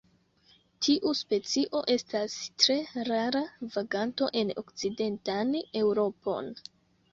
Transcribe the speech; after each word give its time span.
Tiu 0.85 1.11
specio 1.19 1.81
estas 1.97 2.37
tre 2.65 2.79
rara 3.11 3.43
vaganto 3.77 4.33
en 4.43 4.57
okcidentan 4.65 5.55
Eŭropon. 5.85 6.53